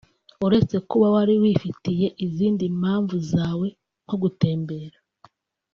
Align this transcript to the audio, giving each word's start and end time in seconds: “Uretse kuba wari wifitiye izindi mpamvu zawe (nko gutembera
“Uretse 0.45 0.75
kuba 0.89 1.07
wari 1.15 1.33
wifitiye 1.41 2.07
izindi 2.25 2.65
mpamvu 2.79 3.15
zawe 3.31 3.67
(nko 4.05 4.15
gutembera 4.21 4.97